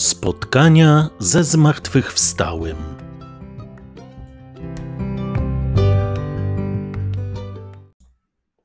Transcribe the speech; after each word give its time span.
Spotkania 0.00 1.10
ze 1.18 1.44
zmartwychwstałym. 1.44 2.76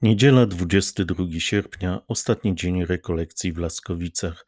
Niedziela 0.02 0.45
22 0.45 1.26
sierpnia, 1.40 2.02
ostatni 2.08 2.55
dzień 2.55 2.86
rekolekcji 2.86 3.54
w 3.54 3.58
Laskowicach. 3.58 4.45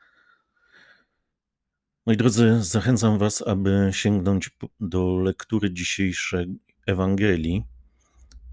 Moi 2.06 2.18
drodzy, 2.18 2.64
zachęcam 2.64 3.18
Was, 3.18 3.44
aby 3.48 3.90
sięgnąć 3.92 4.50
do 4.80 5.20
lektury 5.20 5.74
dzisiejszej 5.74 6.48
Ewangelii, 6.86 7.64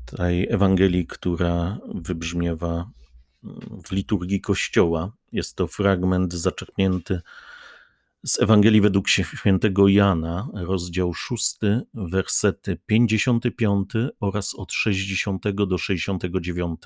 tej 0.07 0.53
Ewangelii, 0.53 1.07
która 1.07 1.79
wybrzmiewa 1.95 2.91
w 3.85 3.93
liturgii 3.93 4.41
Kościoła. 4.41 5.13
Jest 5.33 5.57
to 5.57 5.67
fragment 5.67 6.33
zaczerpnięty 6.33 7.21
Ewangelii 8.41 8.81
według 8.81 9.09
świętego 9.09 9.89
Jana, 9.89 10.49
rozdział 10.55 11.15
6, 11.15 11.57
wersety 11.95 12.79
55 12.87 13.91
oraz 14.21 14.55
od 14.55 14.73
60 14.73 15.51
do 15.51 15.79
69. 15.79 16.81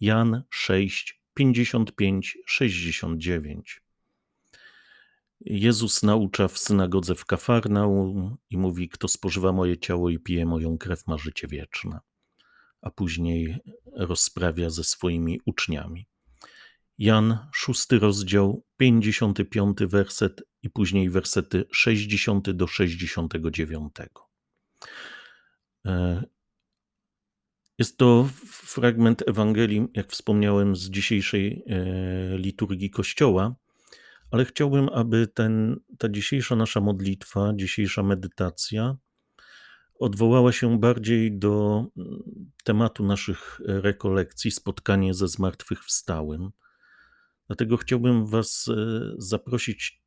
Jan 0.00 0.42
6, 0.50 1.22
55, 1.34 2.38
69. 2.46 3.82
Jezus 5.40 6.02
naucza 6.02 6.48
w 6.48 6.58
synagodze 6.58 7.14
w 7.14 7.24
Kafarnaum 7.24 8.36
i 8.50 8.58
mówi: 8.58 8.88
Kto 8.88 9.08
spożywa 9.08 9.52
moje 9.52 9.78
ciało 9.78 10.10
i 10.10 10.18
pije 10.18 10.46
moją 10.46 10.78
krew, 10.78 11.06
ma 11.06 11.18
życie 11.18 11.48
wieczne. 11.48 12.00
A 12.80 12.90
później 12.90 13.58
rozprawia 13.96 14.70
ze 14.70 14.84
swoimi 14.84 15.40
uczniami. 15.44 16.06
Jan, 16.98 17.38
szósty 17.52 17.98
rozdział, 17.98 18.64
55 18.76 19.78
werset 19.80 20.42
i 20.62 20.70
później 20.70 21.10
wersety 21.10 21.64
60 21.72 22.50
do 22.50 22.66
69. 22.66 23.92
E, 25.86 26.24
jest 27.78 27.98
to 27.98 28.28
fragment 28.44 29.28
Ewangelii, 29.28 29.86
jak 29.94 30.10
wspomniałem, 30.10 30.76
z 30.76 30.90
dzisiejszej 30.90 31.64
e, 31.66 32.38
liturgii 32.38 32.90
Kościoła, 32.90 33.54
ale 34.30 34.44
chciałbym, 34.44 34.88
aby 34.88 35.26
ten, 35.26 35.80
ta 35.98 36.08
dzisiejsza 36.08 36.56
nasza 36.56 36.80
modlitwa, 36.80 37.52
dzisiejsza 37.56 38.02
medytacja 38.02 38.96
odwołała 39.98 40.52
się 40.52 40.80
bardziej 40.80 41.38
do 41.38 41.84
mm, 41.96 42.22
tematu 42.64 43.04
naszych 43.04 43.60
rekolekcji, 43.64 44.50
spotkanie 44.50 45.14
ze 45.14 45.28
zmartwychwstałym. 45.28 46.50
Dlatego 47.48 47.76
chciałbym 47.76 48.26
Was 48.26 48.68
e, 48.68 49.14
zaprosić, 49.18 50.02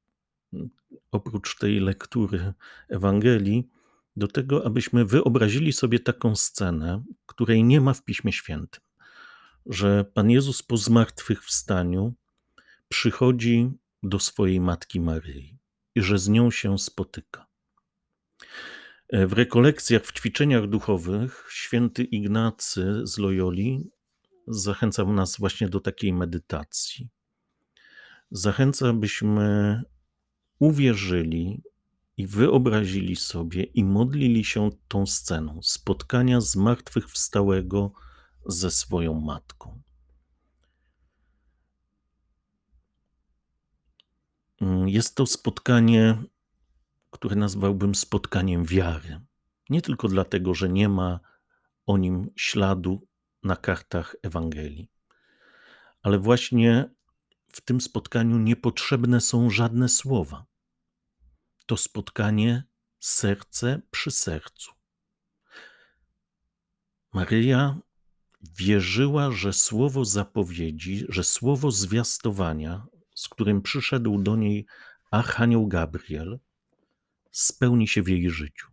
oprócz 1.12 1.58
tej 1.58 1.80
lektury 1.80 2.54
Ewangelii, 2.90 3.70
do 4.16 4.28
tego, 4.28 4.66
abyśmy 4.66 5.06
wyobrazili 5.06 5.74
sobie 5.74 6.00
taką 6.00 6.36
scenę, 6.36 7.04
której 7.26 7.64
nie 7.64 7.82
ma 7.82 7.94
w 7.94 8.04
Piśmie 8.04 8.32
Świętym, 8.32 8.82
że 9.66 10.06
Pan 10.14 10.30
Jezus 10.30 10.64
po 10.64 10.78
zmartwychwstaniu 10.78 12.14
przychodzi 12.88 13.72
do 14.04 14.20
swojej 14.20 14.60
matki 14.60 15.00
Maryi 15.00 15.58
i 15.96 16.02
że 16.02 16.20
z 16.20 16.30
nią 16.30 16.52
się 16.52 16.80
spotyka. 16.80 17.48
E, 19.10 19.28
w 19.28 19.34
rekolekcjach, 19.34 20.06
w 20.06 20.14
ćwiczeniach 20.14 20.68
duchowych 20.68 21.48
święty 21.50 22.04
Ignacy 22.04 23.02
z 23.04 23.18
Loyoli 23.18 23.90
zachęcał 24.48 25.14
nas 25.14 25.38
właśnie 25.38 25.70
do 25.70 25.80
takiej 25.80 26.14
medytacji. 26.14 27.10
Zachęca, 28.32 28.90
abyśmy 28.90 29.82
uwierzyli 30.60 31.64
i 32.18 32.28
wyobrazili 32.28 33.16
sobie 33.16 33.64
i 33.64 33.84
modlili 33.84 34.46
się 34.46 34.70
tą 34.88 35.06
sceną 35.06 35.60
spotkania 35.62 36.42
zmartwychwstałego 36.42 37.92
ze 38.46 38.72
swoją 38.72 39.20
matką. 39.20 39.82
Jest 44.86 45.16
to 45.16 45.26
spotkanie, 45.26 46.24
które 47.10 47.36
nazwałbym 47.36 47.96
spotkaniem 47.96 48.66
wiary. 48.66 49.22
Nie 49.70 49.82
tylko 49.82 50.08
dlatego, 50.08 50.54
że 50.54 50.70
nie 50.70 50.90
ma 50.90 51.20
o 51.86 51.98
nim 51.98 52.30
śladu 52.36 53.08
na 53.44 53.56
kartach 53.56 54.16
Ewangelii, 54.24 54.92
ale 56.04 56.20
właśnie 56.20 56.90
w 57.54 57.62
tym 57.62 57.82
spotkaniu 57.82 58.38
niepotrzebne 58.38 59.22
są 59.22 59.50
żadne 59.50 59.90
słowa. 59.90 60.46
To 61.66 61.78
spotkanie 61.78 62.64
serce 63.00 63.82
przy 63.92 64.12
sercu. 64.12 64.72
Maryja 67.14 67.80
wierzyła, 68.58 69.32
że 69.32 69.54
słowo 69.54 70.06
zapowiedzi, 70.06 71.06
że 71.10 71.24
słowo 71.24 71.72
zwiastowania, 71.72 72.86
z 73.16 73.30
którym 73.30 73.62
przyszedł 73.62 74.22
do 74.22 74.36
niej 74.36 74.66
Archanioł 75.12 75.68
Gabriel, 75.68 76.40
spełni 77.32 77.88
się 77.88 78.02
w 78.02 78.08
jej 78.08 78.30
życiu. 78.30 78.68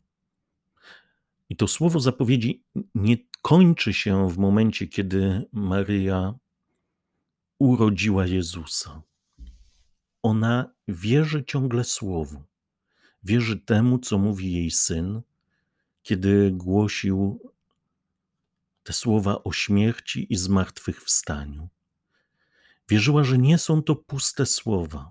I 1.49 1.57
to 1.57 1.69
słowo 1.69 2.01
zapowiedzi 2.01 2.65
nie 2.95 3.17
kończy 3.43 3.93
się 3.93 4.31
w 4.31 4.39
momencie, 4.39 4.87
kiedy 4.87 5.45
Maryja 5.53 6.35
urodziła 7.59 8.27
Jezusa. 8.27 9.03
Ona 10.23 10.71
wierzy 10.89 11.45
ciągle 11.45 11.85
Słowu, 11.85 12.43
wierzy 13.23 13.57
temu, 13.57 13.99
co 13.99 14.19
mówi 14.19 14.53
jej 14.53 14.71
syn, 14.71 15.23
kiedy 16.03 16.51
głosił 16.55 17.53
te 18.83 18.93
słowa 18.93 19.43
o 19.45 19.53
śmierci 19.53 20.33
i 20.33 20.37
zmartwychwstaniu. 20.37 21.69
Wierzyła, 22.89 23.25
że 23.25 23.39
nie 23.39 23.59
są 23.59 23.83
to 23.83 23.97
puste 23.97 24.47
słowa. 24.47 25.11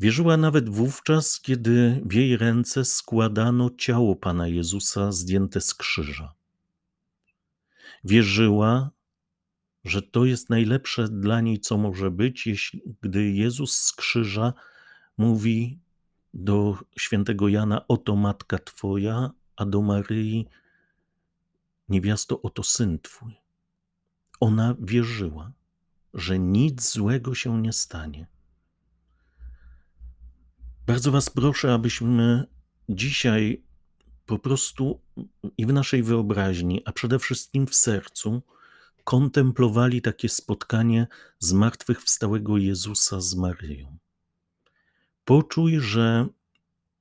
Wierzyła 0.00 0.36
nawet 0.36 0.68
wówczas, 0.68 1.40
kiedy 1.40 2.00
w 2.04 2.12
jej 2.12 2.36
ręce 2.36 2.84
składano 2.84 3.70
ciało 3.78 4.16
Pana 4.16 4.48
Jezusa 4.48 5.12
zdjęte 5.12 5.60
z 5.60 5.74
krzyża. 5.74 6.34
Wierzyła, 8.04 8.90
że 9.88 10.02
to 10.02 10.24
jest 10.24 10.50
najlepsze 10.50 11.08
dla 11.08 11.40
niej, 11.40 11.60
co 11.60 11.78
może 11.78 12.10
być, 12.10 12.46
jeśli, 12.46 12.82
gdy 13.00 13.30
Jezus 13.30 13.72
z 13.72 13.92
krzyża 13.92 14.52
mówi 15.18 15.78
do 16.34 16.78
świętego 16.98 17.48
Jana: 17.48 17.88
Oto 17.88 18.16
matka 18.16 18.58
Twoja, 18.58 19.30
a 19.56 19.66
do 19.66 19.82
Maryi: 19.82 20.46
Niewiasto, 21.88 22.42
oto 22.42 22.62
syn 22.62 22.98
Twój. 22.98 23.34
Ona 24.40 24.76
wierzyła, 24.80 25.52
że 26.14 26.38
nic 26.38 26.92
złego 26.92 27.34
się 27.34 27.62
nie 27.62 27.72
stanie. 27.72 28.26
Bardzo 30.86 31.12
Was 31.12 31.30
proszę, 31.30 31.74
abyśmy 31.74 32.46
dzisiaj 32.88 33.62
po 34.26 34.38
prostu 34.38 35.00
i 35.58 35.66
w 35.66 35.72
naszej 35.72 36.02
wyobraźni, 36.02 36.82
a 36.84 36.92
przede 36.92 37.18
wszystkim 37.18 37.66
w 37.66 37.74
sercu, 37.74 38.42
kontemplowali 39.08 40.02
takie 40.02 40.28
spotkanie 40.28 41.06
zmartwychwstałego 41.38 42.58
Jezusa 42.58 43.20
z 43.20 43.34
Maryją. 43.34 43.98
Poczuj, 45.24 45.80
że 45.80 46.28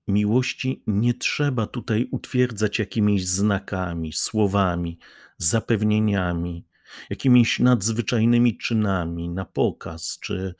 miłości 0.08 0.84
nie 0.88 1.14
trzeba 1.14 1.68
tutaj 1.68 2.08
utwierdzać 2.12 2.80
jakimiś 2.80 3.28
znakami, 3.28 4.14
słowami, 4.14 5.00
zapewnieniami, 5.38 6.66
jakimiś 7.10 7.60
nadzwyczajnymi 7.60 8.58
czynami 8.58 9.30
na 9.30 9.46
pokaz 9.46 10.20
czy 10.20 10.56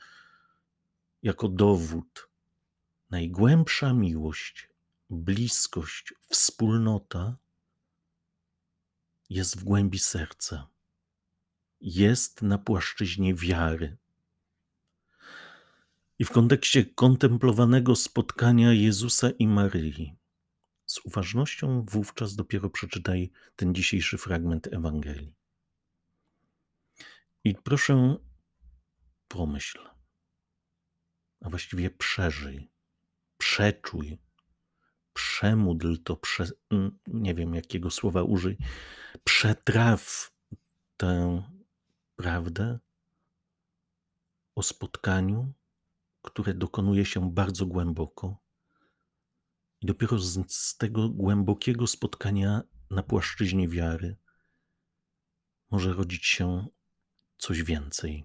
jako 1.22 1.48
dowód. 1.48 2.28
Najgłębsza 3.10 3.92
miłość, 3.92 4.68
bliskość, 5.10 6.14
wspólnota 6.28 7.36
jest 9.30 9.60
w 9.60 9.64
głębi 9.64 9.98
serca 9.98 10.68
jest 11.80 12.42
na 12.42 12.58
płaszczyźnie 12.58 13.34
wiary. 13.34 13.96
I 16.18 16.24
w 16.24 16.30
kontekście 16.30 16.84
kontemplowanego 16.84 17.96
spotkania 17.96 18.72
Jezusa 18.72 19.30
i 19.30 19.46
Maryi, 19.46 20.16
z 20.86 20.98
uważnością 21.04 21.84
wówczas 21.88 22.34
dopiero 22.36 22.70
przeczytaj 22.70 23.30
ten 23.56 23.74
dzisiejszy 23.74 24.18
fragment 24.18 24.72
Ewangelii. 24.72 25.34
I 27.44 27.54
proszę, 27.54 28.16
pomyśl, 29.28 29.78
a 31.40 31.50
właściwie 31.50 31.90
przeżyj, 31.90 32.70
przeczuj, 33.38 34.18
przemódl 35.12 35.96
to, 36.04 36.16
prze, 36.16 36.46
nie 37.06 37.34
wiem 37.34 37.54
jakiego 37.54 37.90
słowa 37.90 38.22
użyj, 38.22 38.56
przetraw 39.24 40.32
tę 40.96 41.42
prawdę 42.18 42.78
o 44.54 44.62
spotkaniu, 44.62 45.52
które 46.22 46.54
dokonuje 46.54 47.04
się 47.04 47.32
bardzo 47.32 47.66
głęboko. 47.66 48.36
I 49.80 49.86
dopiero 49.86 50.18
z, 50.18 50.52
z 50.52 50.76
tego 50.76 51.08
głębokiego 51.08 51.86
spotkania 51.86 52.62
na 52.90 53.02
płaszczyźnie 53.02 53.68
wiary 53.68 54.16
może 55.70 55.92
rodzić 55.92 56.26
się 56.26 56.66
coś 57.38 57.62
więcej. 57.62 58.24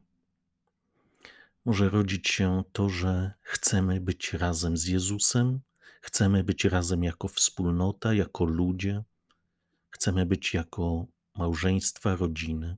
Może 1.65 1.89
rodzić 1.89 2.27
się 2.27 2.63
to, 2.73 2.89
że 2.89 3.33
chcemy 3.41 4.01
być 4.01 4.33
razem 4.33 4.77
z 4.77 4.85
Jezusem, 4.87 5.59
chcemy 6.01 6.43
być 6.43 6.65
razem 6.65 7.03
jako 7.03 7.27
wspólnota, 7.27 8.13
jako 8.13 8.45
ludzie, 8.45 9.03
chcemy 9.89 10.25
być 10.25 10.53
jako 10.53 11.05
małżeństwa, 11.35 12.15
rodziny. 12.15 12.77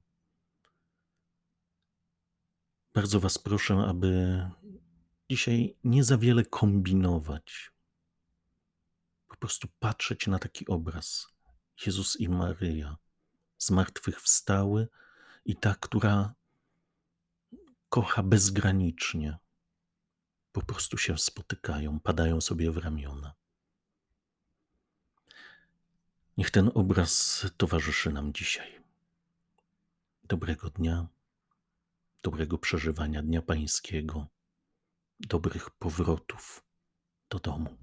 Bardzo 2.96 3.20
Was 3.20 3.38
proszę, 3.38 3.76
aby 3.88 4.42
dzisiaj 5.30 5.78
nie 5.84 6.04
za 6.04 6.18
wiele 6.18 6.46
kombinować. 6.46 7.72
Po 9.28 9.36
prostu 9.38 9.68
patrzeć 9.80 10.28
na 10.28 10.40
taki 10.40 10.68
obraz. 10.68 11.28
Jezus 11.86 12.20
i 12.20 12.30
Maryja, 12.30 12.98
zmartwychwstały 13.58 14.88
i 15.46 15.56
ta, 15.56 15.76
która 15.76 16.34
kocha 17.90 18.24
bezgranicznie. 18.24 19.38
Po 20.52 20.62
prostu 20.62 20.98
się 20.98 21.18
spotykają, 21.18 22.00
padają 22.00 22.42
sobie 22.42 22.72
w 22.72 22.78
ramiona. 22.78 23.34
Niech 26.38 26.52
ten 26.52 26.72
obraz 26.74 27.46
towarzyszy 27.58 28.14
nam 28.14 28.34
dzisiaj. 28.34 28.82
Dobrego 30.24 30.70
dnia, 30.70 31.08
dobrego 32.26 32.58
przeżywania 32.58 33.24
Dnia 33.24 33.42
Pańskiego, 33.42 34.28
dobrych 35.20 35.70
powrotów 35.70 36.64
do 37.30 37.40
domu. 37.40 37.78